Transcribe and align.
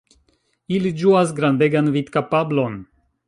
Ili 0.77 0.91
ĝuas 1.01 1.35
grandegan 1.41 1.93
vidkapablon. 1.97 2.81